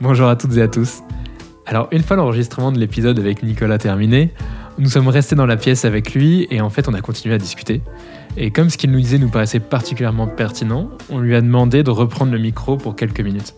[0.00, 1.02] Bonjour à toutes et à tous.
[1.66, 4.32] Alors, une fois l'enregistrement de l'épisode avec Nicolas terminé,
[4.78, 7.38] nous sommes restés dans la pièce avec lui et en fait on a continué à
[7.38, 7.82] discuter.
[8.36, 11.90] Et comme ce qu'il nous disait nous paraissait particulièrement pertinent, on lui a demandé de
[11.90, 13.54] reprendre le micro pour quelques minutes.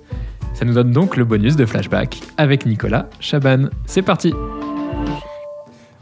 [0.55, 3.69] Ça nous donne donc le bonus de flashback avec Nicolas Chaban.
[3.85, 4.33] C'est parti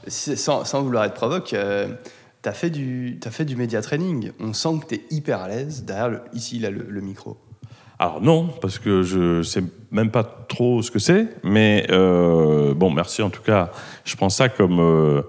[0.07, 1.89] sans, vouloir être provoque, euh,
[2.43, 4.31] tu as, fait du, as training.
[4.41, 7.37] On sent que tu es hyper à l'aise derrière, ici, le, le micro.
[8.01, 12.91] Alors non, parce que je sais même pas trop ce que c'est, mais euh, bon,
[12.91, 13.73] merci en tout cas.
[14.05, 15.23] Je prends ça comme euh,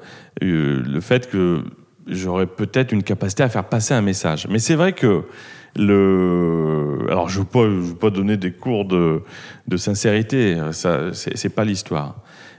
[0.43, 1.63] euh, le fait que
[2.05, 4.47] j'aurais peut-être une capacité à faire passer un message.
[4.49, 5.23] Mais c'est vrai que
[5.75, 9.23] le, alors je ne veux, veux, pas donner des cours de,
[9.67, 12.17] de sincérité, ça c'est pas l'histoire.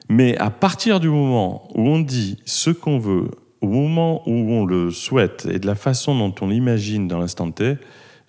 [0.09, 3.31] Mais à partir du moment où on dit ce qu'on veut,
[3.61, 7.51] au moment où on le souhaite et de la façon dont on l'imagine dans l'instant
[7.53, 7.77] T,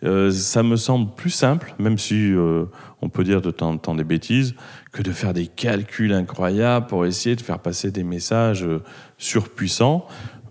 [0.04, 2.66] euh, ça me semble plus simple, même si euh,
[3.02, 4.55] on peut dire de temps en temps des bêtises,
[4.91, 8.82] que de faire des calculs incroyables pour essayer de faire passer des messages euh,
[9.18, 10.08] surpuissants,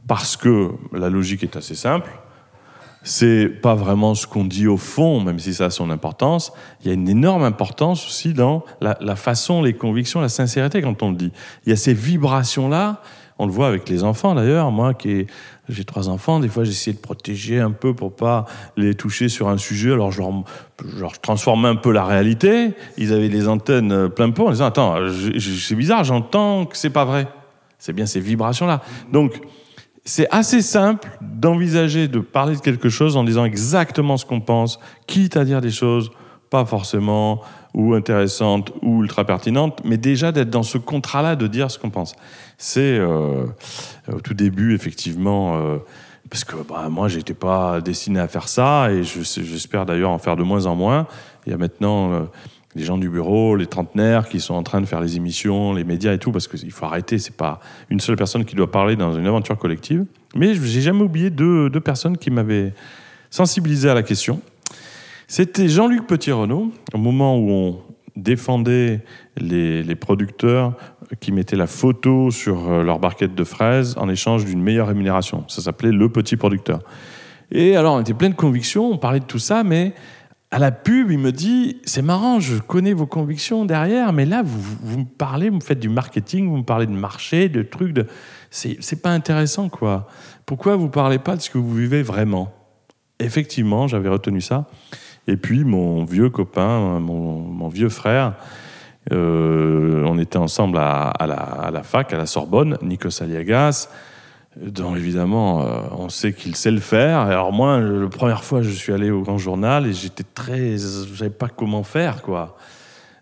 [0.07, 2.11] parce que la logique est assez simple.
[3.03, 6.53] C'est pas vraiment ce qu'on dit au fond, même si ça a son importance.
[6.83, 10.83] Il y a une énorme importance aussi dans la, la façon, les convictions, la sincérité
[10.83, 11.33] quand on le dit.
[11.65, 13.01] Il y a ces vibrations-là
[13.41, 14.71] on le voit avec les enfants d'ailleurs.
[14.71, 15.27] Moi, qui
[15.69, 18.45] j'ai trois enfants, des fois j'essaie de protéger un peu pour pas
[18.77, 19.93] les toucher sur un sujet.
[19.93, 20.33] Alors je leur,
[20.79, 22.75] je transformais un peu la réalité.
[22.99, 24.97] Ils avaient les antennes euh, plein pot en disant attends,
[25.39, 27.29] c'est bizarre, j'entends que c'est pas vrai.
[27.79, 28.83] C'est bien ces vibrations là.
[29.11, 29.41] Donc
[30.05, 34.79] c'est assez simple d'envisager de parler de quelque chose en disant exactement ce qu'on pense,
[35.07, 36.11] quitte à dire des choses
[36.51, 37.41] pas forcément
[37.73, 41.91] ou intéressantes ou ultra pertinentes, mais déjà d'être dans ce contrat-là de dire ce qu'on
[41.91, 42.17] pense
[42.61, 43.47] c'est euh,
[44.13, 45.79] au tout début, effectivement, euh,
[46.29, 50.37] parce que bah, moi, j'étais pas destiné à faire ça, et j'espère d'ailleurs en faire
[50.37, 51.07] de moins en moins.
[51.47, 52.21] Il y a maintenant euh,
[52.75, 55.85] les gens du bureau, les trentenaires qui sont en train de faire les émissions, les
[55.85, 58.95] médias et tout, parce qu'il faut arrêter, c'est pas une seule personne qui doit parler
[58.95, 60.05] dans une aventure collective.
[60.37, 62.75] Mais j'ai jamais oublié deux personnes qui m'avaient
[63.31, 64.43] sensibilisé à la question.
[65.33, 67.83] C'était Jean-Luc Petit-Renault, au moment où on
[68.17, 69.05] défendait
[69.37, 70.75] les, les, producteurs
[71.21, 75.45] qui mettaient la photo sur euh, leur barquette de fraises en échange d'une meilleure rémunération.
[75.47, 76.81] Ça s'appelait le petit producteur.
[77.53, 79.95] Et alors, on était plein de convictions, on parlait de tout ça, mais
[80.51, 84.43] à la pub, il me dit C'est marrant, je connais vos convictions derrière, mais là,
[84.43, 87.63] vous, vous me parlez, vous me faites du marketing, vous me parlez de marché, de
[87.63, 87.93] trucs.
[87.93, 88.05] De...
[88.51, 90.09] C'est pas intéressant, quoi.
[90.45, 92.53] Pourquoi vous parlez pas de ce que vous vivez vraiment?
[93.21, 94.67] Effectivement, j'avais retenu ça.
[95.31, 98.35] Et puis, mon vieux copain, mon, vieux frère,
[99.13, 101.13] euh, on était ensemble à,
[101.73, 103.91] la, fac, à la Sorbonne, Nikos Aliagas,
[104.61, 107.21] dont évidemment euh, on sait qu'il sait le faire.
[107.21, 111.15] Alors moi, la première fois, je suis allé au Grand Journal et j'étais très, je
[111.15, 112.57] savais pas comment faire quoi.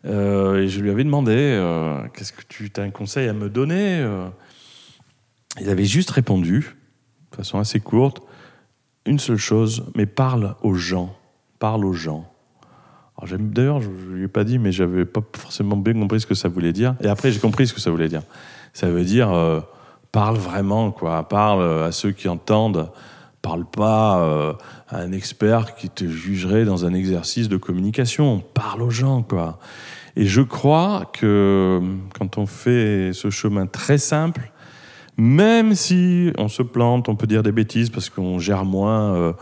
[0.07, 1.61] Euh, et je lui avais demandé,
[2.15, 4.03] qu'est-ce que tu as un conseil à me donner
[5.61, 6.75] Il avait juste répondu,
[7.33, 8.23] de façon assez courte,
[9.05, 11.15] une seule chose, mais parle aux gens,
[11.59, 12.31] parle aux gens.
[13.39, 16.35] D'ailleurs, je ne lui ai pas dit, mais j'avais pas forcément bien compris ce que
[16.35, 16.95] ça voulait dire.
[17.01, 18.23] Et après, j'ai compris ce que ça voulait dire.
[18.73, 19.61] Ça veut dire euh,
[20.13, 21.29] parle vraiment, quoi.
[21.29, 22.91] Parle à ceux qui entendent.
[23.43, 24.53] Parle pas euh,
[24.89, 28.43] à un expert qui te jugerait dans un exercice de communication.
[28.55, 29.59] Parle aux gens, quoi.
[30.17, 31.81] Et je crois que
[32.19, 34.51] quand on fait ce chemin très simple,
[35.17, 39.33] même si on se plante, on peut dire des bêtises parce qu'on gère moins euh,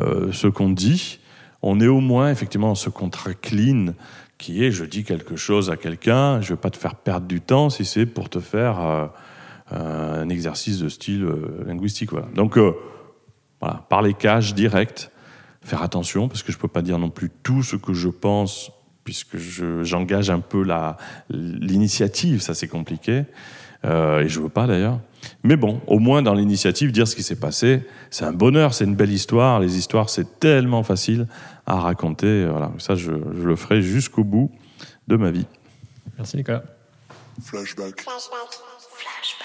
[0.00, 1.20] euh ce qu'on dit,
[1.62, 3.94] on est au moins effectivement dans ce contrat clean
[4.38, 7.26] qui est je dis quelque chose à quelqu'un, je ne vais pas te faire perdre
[7.26, 9.10] du temps si c'est pour te faire
[9.72, 12.10] euh, un exercice de style euh, linguistique.
[12.34, 12.72] Donc, euh,
[13.60, 15.10] voilà, parler cash, direct,
[15.62, 18.08] faire attention, parce que je ne peux pas dire non plus tout ce que je
[18.08, 18.70] pense,
[19.02, 19.38] puisque
[19.82, 20.64] j'engage un peu
[21.30, 23.24] l'initiative, ça c'est compliqué,
[23.84, 24.98] et je ne veux pas d'ailleurs.
[25.42, 28.84] Mais bon, au moins dans l'initiative, dire ce qui s'est passé, c'est un bonheur, c'est
[28.84, 29.60] une belle histoire.
[29.60, 31.26] Les histoires, c'est tellement facile
[31.66, 32.46] à raconter.
[32.46, 34.50] Voilà, ça, je, je le ferai jusqu'au bout
[35.08, 35.46] de ma vie.
[36.16, 36.62] Merci Nicolas.
[37.42, 38.00] Flashback.
[38.00, 38.50] Flashback.
[38.90, 39.35] Flashback.